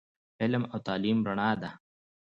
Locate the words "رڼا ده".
1.27-1.71